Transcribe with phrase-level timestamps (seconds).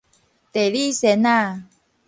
[0.03, 0.03] 地理
[0.91, 1.61] 仙仔